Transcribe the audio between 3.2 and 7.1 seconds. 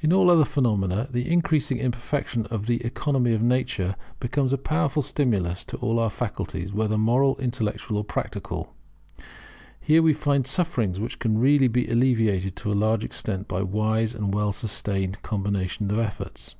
of nature becomes a powerful stimulus to all our faculties, whether